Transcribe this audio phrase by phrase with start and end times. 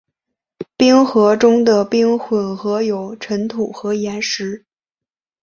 [0.77, 4.65] 冰河中的冰混合有尘土和岩石。